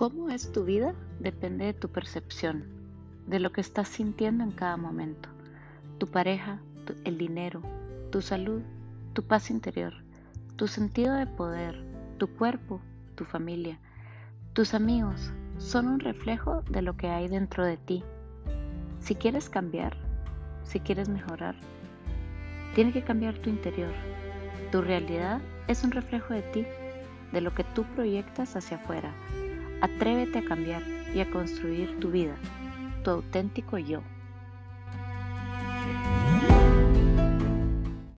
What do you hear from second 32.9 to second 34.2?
tu auténtico yo.